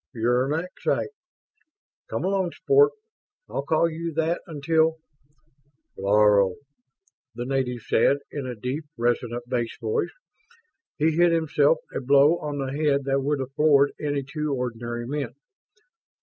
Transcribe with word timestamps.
"Uranexite. 0.15 1.13
Come 2.09 2.23
along, 2.23 2.53
Sport. 2.53 2.93
I'll 3.47 3.61
call 3.61 3.87
you 3.87 4.11
that 4.15 4.41
until..." 4.47 4.97
"Laro," 5.95 6.55
the 7.35 7.45
native 7.45 7.83
said, 7.83 8.17
in 8.31 8.47
a 8.47 8.55
deep 8.55 8.83
resonant 8.97 9.47
bass 9.47 9.77
voice. 9.79 10.09
He 10.97 11.11
hit 11.11 11.31
himself 11.31 11.77
a 11.93 12.01
blow 12.01 12.39
on 12.39 12.57
the 12.57 12.71
head 12.75 13.03
that 13.03 13.21
would 13.21 13.41
have 13.41 13.53
floored 13.53 13.91
any 13.99 14.23
two 14.23 14.51
ordinary 14.55 15.05
men. 15.05 15.35